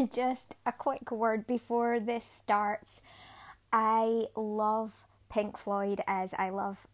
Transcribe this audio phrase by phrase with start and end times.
[0.12, 3.02] just a quick word before this starts.
[3.72, 6.86] I love Pink Floyd as I love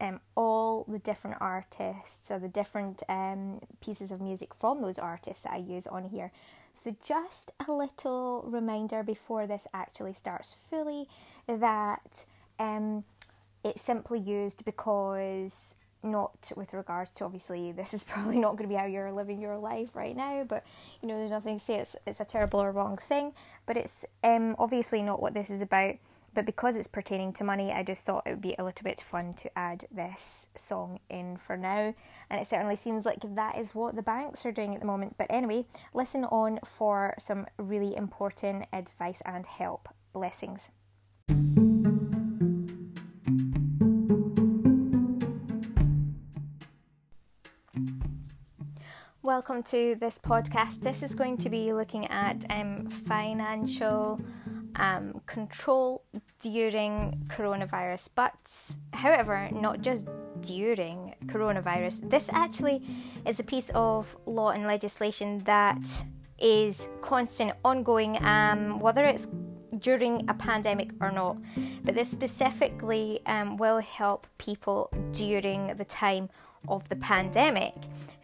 [0.00, 5.42] um, all the different artists or the different um, pieces of music from those artists
[5.42, 6.30] that I use on here.
[6.74, 11.08] So, just a little reminder before this actually starts fully
[11.48, 12.24] that
[12.60, 13.04] um,
[13.64, 18.74] it's simply used because not with regards to obviously this is probably not going to
[18.74, 20.64] be how you're living your life right now but
[21.02, 23.32] you know there's nothing to say it's it's a terrible or wrong thing.
[23.66, 25.96] But it's um obviously not what this is about
[26.34, 29.00] but because it's pertaining to money I just thought it would be a little bit
[29.00, 31.94] fun to add this song in for now.
[32.30, 35.16] And it certainly seems like that is what the banks are doing at the moment.
[35.18, 39.88] But anyway listen on for some really important advice and help.
[40.12, 40.70] Blessings
[49.28, 50.80] Welcome to this podcast.
[50.80, 54.18] This is going to be looking at um, financial
[54.76, 56.02] um, control
[56.40, 58.32] during coronavirus, but
[58.94, 60.08] however, not just
[60.40, 62.08] during coronavirus.
[62.08, 62.82] This actually
[63.26, 65.86] is a piece of law and legislation that
[66.38, 69.28] is constant, ongoing, um, whether it's
[69.78, 71.36] during a pandemic or not.
[71.84, 76.30] But this specifically um, will help people during the time
[76.68, 77.74] of the pandemic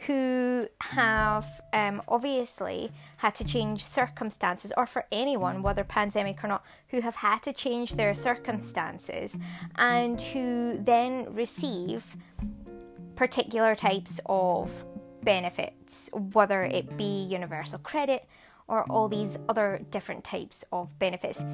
[0.07, 6.65] who have um, obviously had to change circumstances, or for anyone, whether pandemic or not,
[6.89, 9.39] who have had to change their circumstances
[9.77, 12.17] and who then receive
[13.17, 14.85] particular types of
[15.23, 18.29] benefits, whether it be universal credit
[18.67, 21.45] or all these other different types of benefits,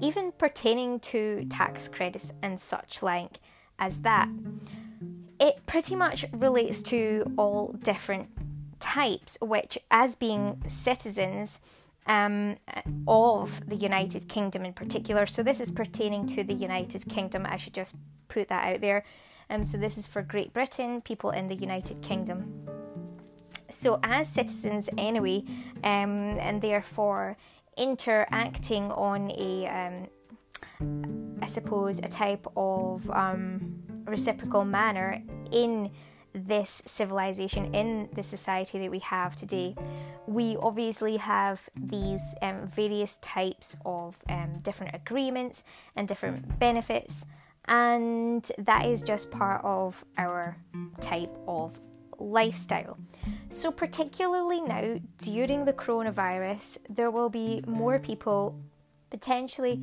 [0.00, 3.40] even pertaining to tax credits and such like
[3.78, 4.28] as that
[5.40, 8.28] it pretty much relates to all different
[8.80, 11.60] types, which, as being citizens
[12.06, 12.56] um,
[13.06, 17.56] of the United Kingdom in particular, so this is pertaining to the United Kingdom, I
[17.56, 17.94] should just
[18.28, 19.04] put that out there.
[19.50, 22.66] Um, so, this is for Great Britain, people in the United Kingdom.
[23.70, 25.44] So, as citizens, anyway,
[25.84, 27.36] um, and therefore
[27.76, 35.90] interacting on a, um, I suppose, a type of um, reciprocal manner in
[36.34, 39.74] this civilization, in the society that we have today.
[40.26, 45.64] We obviously have these um, various types of um, different agreements
[45.96, 47.24] and different benefits,
[47.66, 50.56] and that is just part of our
[51.00, 51.80] type of
[52.18, 52.98] lifestyle.
[53.48, 58.60] So, particularly now during the coronavirus, there will be more people
[59.10, 59.82] potentially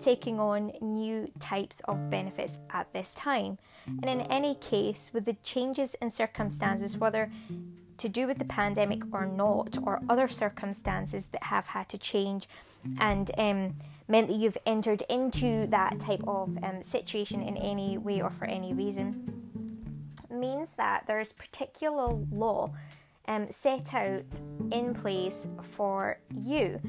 [0.00, 3.58] taking on new types of benefits at this time.
[3.86, 7.30] And in any case, with the changes in circumstances, whether
[7.98, 12.48] to do with the pandemic or not, or other circumstances that have had to change
[12.98, 13.76] and um,
[14.08, 18.44] meant that you've entered into that type of um, situation in any way or for
[18.44, 19.32] any reason,
[20.30, 22.70] means that there's particular law
[23.28, 24.24] um, set out
[24.70, 26.80] in place for you.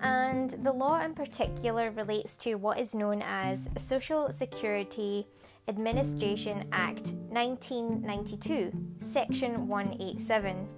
[0.00, 5.26] And the law in particular relates to what is known as Social Security
[5.68, 10.68] Administration Act 1992, Section 187.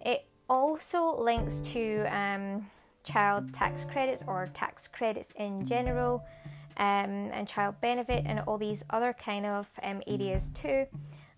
[0.00, 2.66] It also links to um,
[3.04, 6.24] child tax credits or tax credits in general.
[6.78, 10.86] Um, and child benefit and all these other kind of um, areas too,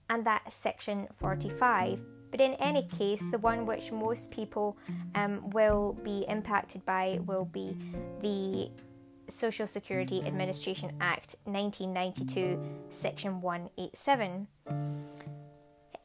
[0.09, 2.14] and that's section 45.
[2.35, 4.77] But in any case, the one which most people
[5.15, 7.77] um, will be impacted by will be
[8.23, 8.73] the
[9.33, 12.59] Social Security Administration Act 1992,
[12.91, 14.49] Section 187.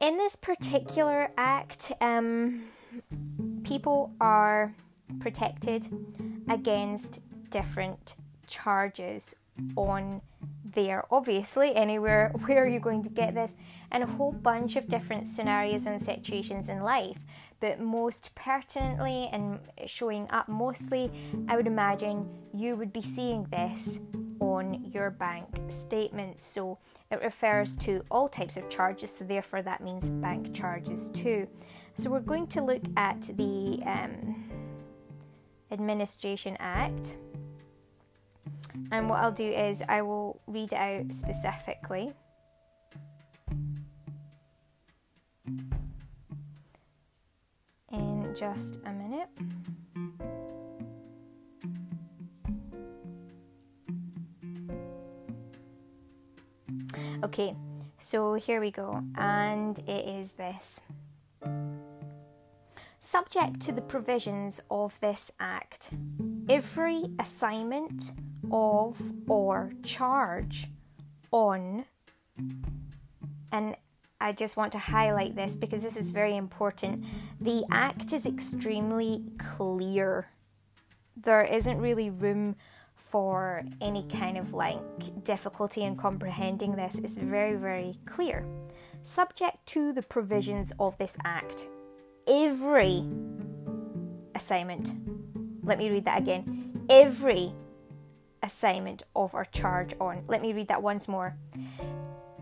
[0.01, 2.65] In this particular act, um,
[3.63, 4.75] people are
[5.19, 5.87] protected
[6.47, 8.13] against different
[8.45, 9.35] charges
[9.75, 10.21] on
[10.79, 11.03] there.
[11.11, 13.57] Obviously, anywhere where are you going to get this?
[13.91, 17.19] And a whole bunch of different scenarios and situations in life.
[17.59, 21.11] But most pertinently and showing up mostly,
[21.49, 23.99] I would imagine you would be seeing this
[24.39, 26.41] on your bank statement.
[26.41, 26.77] So
[27.11, 31.47] it refers to all types of charges, so therefore that means bank charges too.
[31.95, 34.49] So we're going to look at the um,
[35.71, 37.15] Administration Act.
[38.91, 42.13] And what I'll do is I will read it out specifically.
[47.91, 49.29] In just a minute.
[57.21, 57.53] Okay,
[57.97, 60.79] so here we go, and it is this.
[63.01, 65.91] Subject to the provisions of this Act,
[66.47, 68.13] every assignment
[68.51, 70.67] of or charge
[71.31, 71.85] on,
[73.51, 73.75] and
[74.21, 77.05] I just want to highlight this because this is very important.
[77.39, 80.27] The Act is extremely clear.
[81.15, 82.55] There isn't really room
[82.95, 86.95] for any kind of like difficulty in comprehending this.
[87.03, 88.45] It's very, very clear.
[89.03, 91.67] Subject to the provisions of this Act,
[92.27, 93.05] every
[94.35, 94.93] assignment,
[95.63, 97.53] let me read that again, every
[98.49, 101.35] assignment of or charge on, let me read that once more.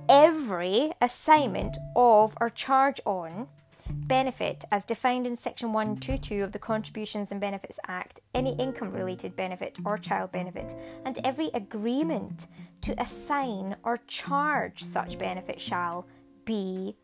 [0.07, 3.49] Every assignment of or charge on
[3.89, 9.35] benefit as defined in section 122 of the Contributions and Benefits Act, any income related
[9.35, 10.75] benefit or child benefit,
[11.05, 12.47] and every agreement
[12.81, 16.07] to assign or charge such benefit shall
[16.45, 16.95] be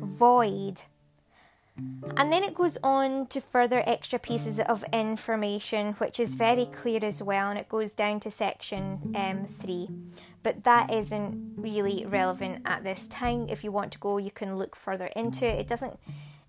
[0.00, 0.80] void.
[2.16, 7.04] And then it goes on to further extra pieces of information, which is very clear
[7.04, 9.88] as well, and it goes down to section um, 3.
[10.44, 13.48] But that isn't really relevant at this time.
[13.48, 15.58] If you want to go, you can look further into it.
[15.58, 15.98] It doesn't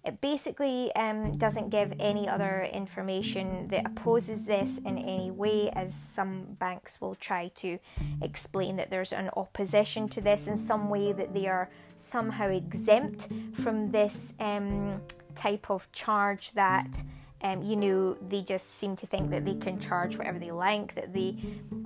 [0.05, 5.93] it basically um, doesn't give any other information that opposes this in any way, as
[5.93, 7.79] some banks will try to
[8.21, 13.27] explain that there's an opposition to this in some way, that they are somehow exempt
[13.53, 15.01] from this um,
[15.33, 17.01] type of charge that.
[17.41, 20.95] Um, you know, they just seem to think that they can charge whatever they like.
[20.95, 21.31] That they,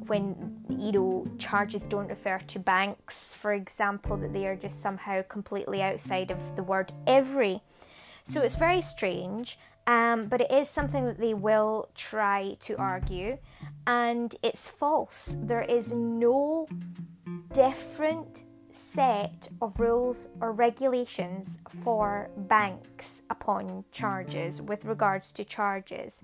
[0.08, 5.22] when you know, charges don't refer to banks, for example, that they are just somehow
[5.24, 7.62] completely outside of the word every.
[8.30, 13.40] So it's very strange, um, but it is something that they will try to argue,
[13.88, 15.36] and it's false.
[15.42, 16.68] There is no
[17.52, 26.22] different set of rules or regulations for banks upon charges with regards to charges.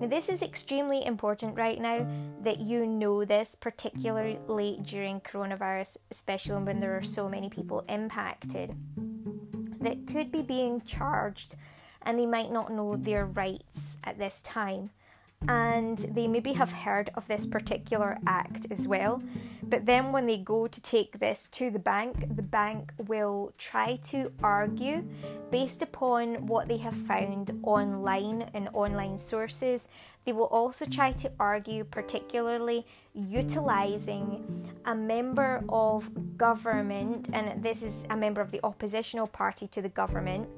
[0.00, 2.06] Now, this is extremely important right now
[2.40, 8.74] that you know this, particularly during coronavirus, especially when there are so many people impacted
[9.82, 11.56] that could be being charged
[12.02, 14.90] and they might not know their rights at this time.
[15.48, 19.22] And they maybe have heard of this particular act as well.
[19.62, 23.96] But then, when they go to take this to the bank, the bank will try
[24.08, 25.04] to argue
[25.50, 29.88] based upon what they have found online and online sources.
[30.24, 38.06] They will also try to argue, particularly utilizing a member of government, and this is
[38.08, 40.48] a member of the oppositional party to the government,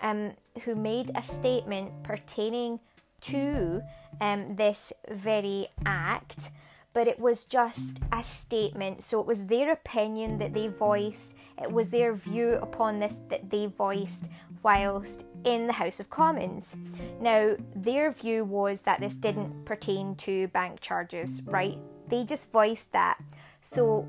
[0.00, 0.32] um,
[0.64, 2.80] who made a statement pertaining
[3.20, 3.82] to
[4.20, 6.50] um, this very act,
[6.92, 9.02] but it was just a statement.
[9.02, 13.50] So it was their opinion that they voiced, it was their view upon this that
[13.50, 14.28] they voiced
[14.62, 16.76] whilst in the House of Commons.
[17.20, 21.78] Now, their view was that this didn't pertain to bank charges, right?
[22.08, 23.18] They just voiced that.
[23.60, 24.08] So,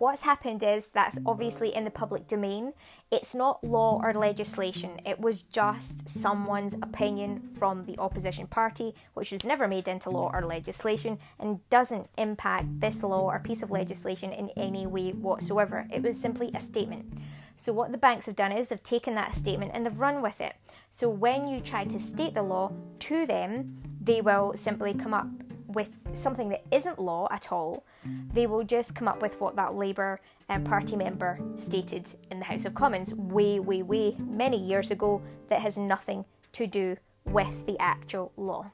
[0.00, 2.72] what's happened is that's obviously in the public domain.
[3.10, 9.30] It's not law or legislation, it was just someone's opinion from the opposition party, which
[9.30, 13.70] was never made into law or legislation and doesn't impact this law or piece of
[13.70, 15.86] legislation in any way whatsoever.
[15.92, 17.12] It was simply a statement.
[17.56, 20.40] So, what the banks have done is they've taken that statement and they've run with
[20.40, 20.54] it.
[20.90, 25.28] So, when you try to state the law to them, they will simply come up
[25.72, 27.84] with something that isn't law at all,
[28.32, 32.44] they will just come up with what that Labour um, Party member stated in the
[32.44, 37.66] House of Commons way, way, way many years ago that has nothing to do with
[37.66, 38.72] the actual law.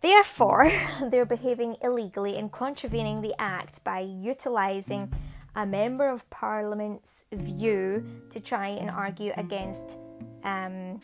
[0.00, 0.72] Therefore,
[1.10, 5.12] they're behaving illegally and contravening the Act by utilising
[5.54, 9.98] a Member of Parliament's view to try and argue against
[10.44, 11.00] um,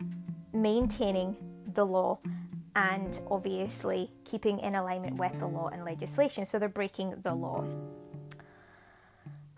[0.53, 1.37] maintaining
[1.75, 2.19] the law
[2.77, 6.45] and obviously keeping in alignment with the law and legislation.
[6.45, 7.65] So they're breaking the law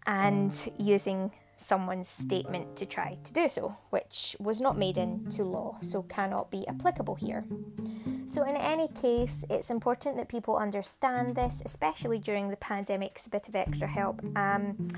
[0.07, 5.77] and using someone's statement to try to do so, which was not made into law,
[5.81, 7.45] so cannot be applicable here.
[8.27, 13.13] So, in any case, it's important that people understand this, especially during the pandemic.
[13.15, 14.23] It's a bit of extra help.
[14.37, 14.89] Um,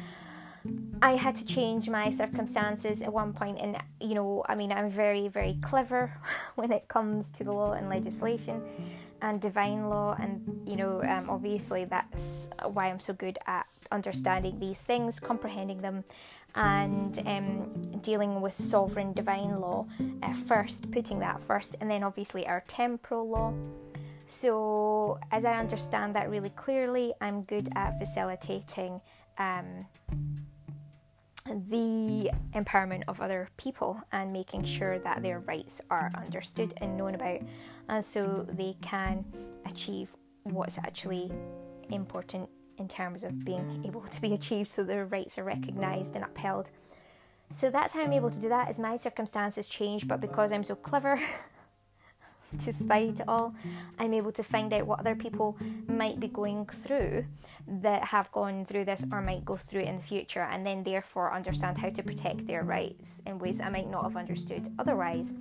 [1.00, 4.90] I had to change my circumstances at one point, and you know, I mean, I'm
[4.90, 6.12] very, very clever
[6.54, 8.62] when it comes to the law and legislation
[9.22, 14.58] and divine law, and you know, um, obviously, that's why I'm so good at understanding
[14.58, 16.04] these things, comprehending them,
[16.54, 19.86] and um, dealing with sovereign divine law
[20.22, 23.52] uh, first, putting that first, and then obviously our temporal law.
[24.26, 29.00] So, as I understand that really clearly, I'm good at facilitating
[29.38, 29.86] um,
[31.68, 37.14] the empowerment of other people and making sure that their rights are understood and known
[37.14, 37.40] about,
[37.88, 39.24] and so they can
[39.66, 40.14] achieve
[40.44, 41.30] what's actually
[41.90, 46.24] important in terms of being able to be achieved so their rights are recognised and
[46.24, 46.70] upheld.
[47.50, 50.64] So that's how I'm able to do that as my circumstances change, but because I'm
[50.64, 51.20] so clever
[52.56, 53.54] despite it all,
[53.98, 57.26] I'm able to find out what other people might be going through
[57.66, 61.34] that have gone through this or might go through in the future, and then therefore
[61.34, 65.32] understand how to protect their rights in ways I might not have understood otherwise.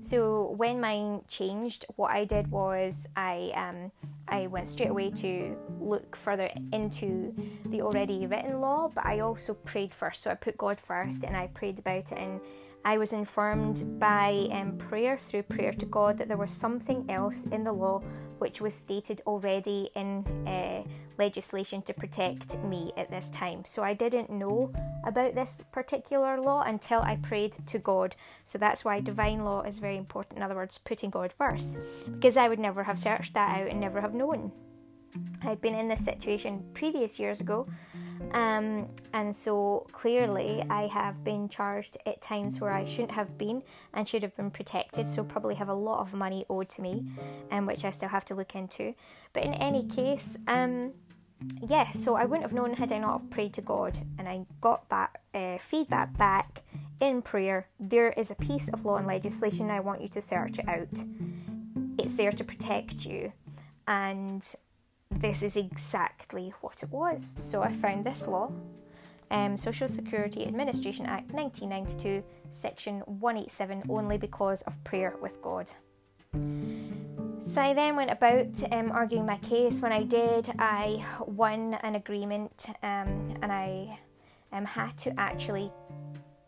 [0.00, 3.92] So when mine changed, what I did was I um,
[4.28, 7.34] I went straight away to look further into
[7.66, 10.22] the already written law, but I also prayed first.
[10.22, 12.40] So I put God first and I prayed about it and
[12.84, 17.46] I was informed by um, prayer, through prayer to God, that there was something else
[17.46, 18.02] in the law
[18.38, 20.84] which was stated already in uh,
[21.18, 23.64] legislation to protect me at this time.
[23.66, 24.72] So I didn't know
[25.04, 28.14] about this particular law until I prayed to God.
[28.44, 30.38] So that's why divine law is very important.
[30.38, 33.80] In other words, putting God first, because I would never have searched that out and
[33.80, 34.52] never have known.
[35.42, 37.68] I'd been in this situation previous years ago
[38.32, 43.62] um, and so clearly, I have been charged at times where I shouldn't have been
[43.94, 47.04] and should have been protected, so probably have a lot of money owed to me,
[47.50, 48.94] um, which I still have to look into.
[49.32, 50.92] But in any case, um,
[51.62, 54.88] yeah, so I wouldn't have known had I not prayed to God, and I got
[54.90, 56.62] that uh, feedback back
[57.00, 57.68] in prayer.
[57.78, 61.04] There is a piece of law and legislation, I want you to search it out.
[61.98, 63.32] It's there to protect you,
[63.86, 64.44] and
[65.10, 67.34] this is exactly what it was.
[67.38, 68.52] So I found this law,
[69.30, 75.70] um, Social Security Administration Act 1992, Section 187, only because of prayer with God.
[77.40, 79.80] So I then went about um, arguing my case.
[79.80, 83.98] When I did, I won an agreement um, and I
[84.52, 85.72] um, had to actually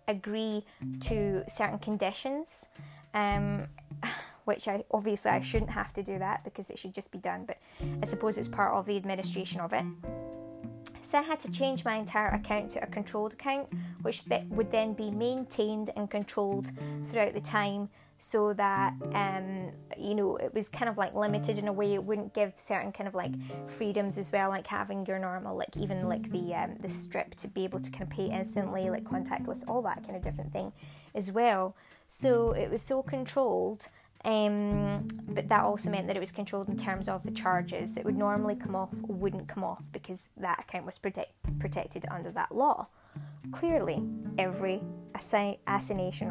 [0.09, 0.65] agree
[1.03, 2.67] to certain conditions.
[4.51, 7.45] Which I obviously I shouldn't have to do that because it should just be done,
[7.47, 7.59] but
[8.03, 9.85] I suppose it's part of the administration of it.
[11.03, 13.69] So I had to change my entire account to a controlled account,
[14.03, 16.73] which th- would then be maintained and controlled
[17.07, 21.69] throughout the time so that um, you know it was kind of like limited in
[21.69, 21.95] a way.
[21.95, 23.31] It wouldn't give certain kind of like
[23.69, 27.47] freedoms as well like having your normal like even like the um, the strip to
[27.47, 30.73] be able to kind of pay instantly like contactless all that kind of different thing
[31.15, 31.77] as well.
[32.09, 33.87] So it was so controlled
[34.25, 38.05] um, but that also meant that it was controlled in terms of the charges that
[38.05, 42.55] would normally come off wouldn't come off because that account was protect- protected under that
[42.55, 42.89] law.
[43.51, 44.03] Clearly,
[44.39, 44.83] every
[45.15, 45.59] assi-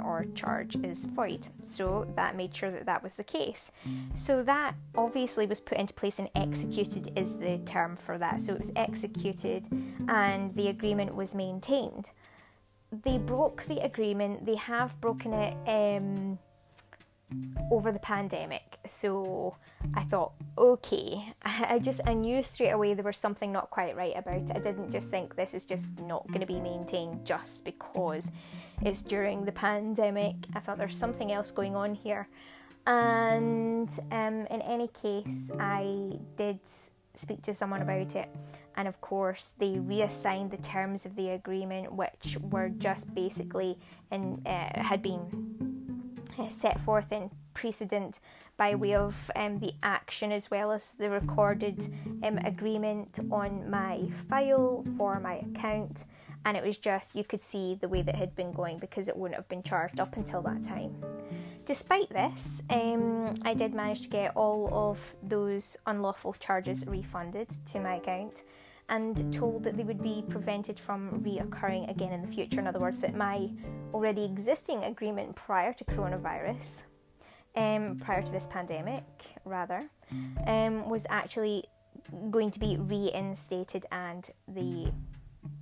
[0.05, 3.72] or charge is void, so that made sure that that was the case.
[4.13, 8.39] So that obviously was put into place and executed is the term for that.
[8.39, 9.67] So it was executed
[10.08, 12.12] and the agreement was maintained.
[12.91, 15.55] They broke the agreement, they have broken it.
[15.67, 16.39] Um,
[17.71, 18.79] over the pandemic.
[18.88, 19.55] So
[19.93, 24.13] I thought, okay, I just I knew straight away there was something not quite right
[24.15, 24.51] about it.
[24.55, 28.31] I didn't just think this is just not going to be maintained just because
[28.81, 30.36] it's during the pandemic.
[30.55, 32.27] I thought there's something else going on here.
[32.88, 36.59] And um, in any case, I did
[37.13, 38.29] speak to someone about it.
[38.75, 43.77] And of course, they reassigned the terms of the agreement, which were just basically
[44.09, 45.68] and uh, had been
[46.48, 48.19] set forth in precedent
[48.58, 51.81] by way of um, the action as well as the recorded
[52.24, 56.05] um, agreement on my file for my account.
[56.46, 59.17] And it was just, you could see the way that had been going because it
[59.17, 60.96] wouldn't have been charged up until that time.
[61.65, 67.79] Despite this, um, I did manage to get all of those unlawful charges refunded to
[67.79, 68.43] my account
[68.89, 72.60] and told that they would be prevented from reoccurring again in the future.
[72.60, 73.50] In other words, that my
[73.93, 76.84] already existing agreement prior to coronavirus,
[77.55, 79.03] um, prior to this pandemic,
[79.46, 79.89] rather,
[80.48, 81.65] um, was actually
[82.31, 84.91] going to be reinstated and the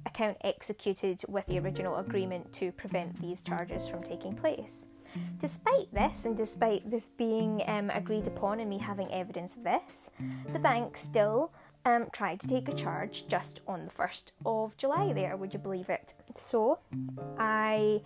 [0.05, 4.88] account executed with the original agreement to prevent these charges from taking place.
[5.39, 10.12] Despite this, and despite this being um, agreed upon and me having evidence of this,
[10.51, 11.51] the bank still
[11.88, 15.60] um, tried to take a charge just on the 1st of July, there, would you
[15.60, 16.13] believe it?
[16.36, 16.79] So
[17.39, 18.01] I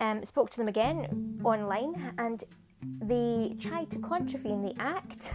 [0.00, 2.42] um, spoke to them again online and
[2.82, 5.34] they tried to contravene the act.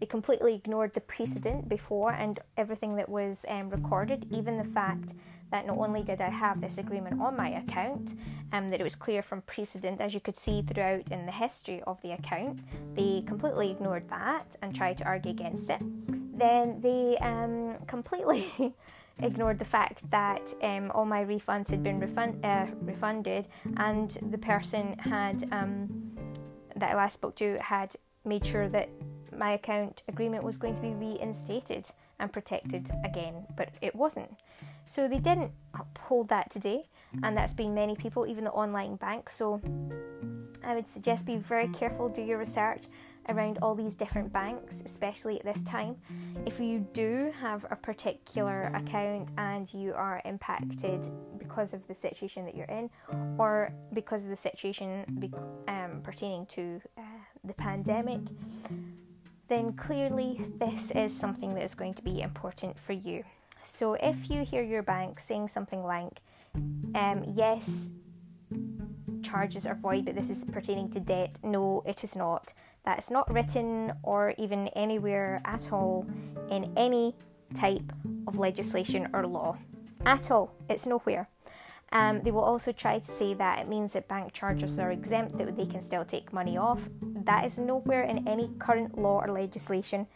[0.00, 5.14] They completely ignored the precedent before and everything that was um, recorded, even the fact
[5.52, 8.16] that not only did I have this agreement on my account,
[8.52, 11.82] um, that it was clear from precedent, as you could see throughout in the history
[11.86, 12.58] of the account,
[12.96, 15.82] they completely ignored that and tried to argue against it
[16.32, 18.46] then they um, completely
[19.18, 23.46] ignored the fact that um, all my refunds had been refund- uh, refunded
[23.76, 26.12] and the person had um,
[26.76, 28.88] that I last spoke to had made sure that
[29.36, 34.36] my account agreement was going to be reinstated and protected again, but it wasn't.
[34.86, 36.88] So they didn't uphold that today,
[37.22, 39.30] and that's been many people, even the online bank.
[39.30, 39.60] So
[40.64, 42.86] I would suggest be very careful, do your research
[43.28, 45.96] around all these different banks, especially at this time.
[46.46, 52.44] If you do have a particular account and you are impacted because of the situation
[52.46, 52.90] that you're in,
[53.38, 55.04] or because of the situation
[55.68, 57.02] um, pertaining to uh,
[57.44, 58.20] the pandemic,
[59.48, 63.24] then clearly this is something that is going to be important for you.
[63.62, 66.20] So if you hear your bank saying something like,
[66.94, 67.90] um, yes,
[69.22, 72.54] charges are void, but this is pertaining to debt, no, it is not.
[72.84, 76.06] That's not written or even anywhere at all
[76.50, 77.14] in any
[77.54, 77.92] type
[78.26, 79.58] of legislation or law.
[80.04, 80.54] At all.
[80.68, 81.28] It's nowhere.
[81.92, 85.36] Um, they will also try to say that it means that bank charges are exempt,
[85.36, 86.88] that they can still take money off.
[87.02, 90.06] That is nowhere in any current law or legislation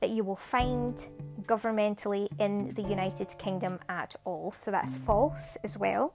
[0.00, 1.08] that you will find
[1.42, 4.52] governmentally in the United Kingdom at all.
[4.56, 6.14] So that's false as well.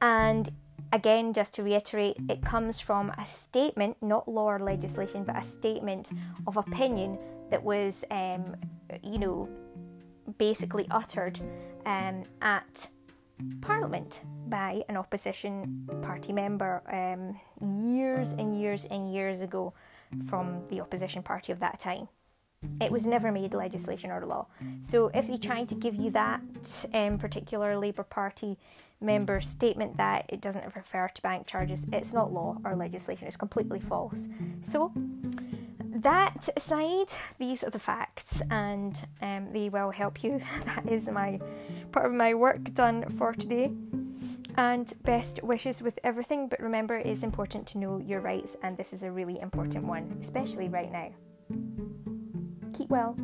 [0.00, 0.50] And
[0.92, 5.42] again, just to reiterate, it comes from a statement, not law or legislation, but a
[5.42, 6.10] statement
[6.46, 7.18] of opinion
[7.50, 8.56] that was, um,
[9.02, 9.48] you know,
[10.38, 11.40] basically uttered
[11.84, 12.88] um, at
[13.60, 19.74] Parliament by an opposition party member um, years and years and years ago
[20.28, 22.08] from the opposition party of that time.
[22.80, 24.46] It was never made legislation or law.
[24.80, 26.40] So if they try to give you that
[26.94, 28.58] um, particular Labour Party
[29.00, 33.26] member statement that it doesn't refer to bank charges, it's not law or legislation.
[33.26, 34.28] It's completely false.
[34.60, 34.92] So
[35.80, 40.40] that aside, these are the facts, and um, they will help you.
[40.64, 41.40] that is my
[41.92, 43.72] part of my work done for today.
[44.58, 48.76] And best wishes with everything, but remember, it is important to know your rights, and
[48.76, 51.12] this is a really important one, especially right now.
[52.72, 53.16] Keep well.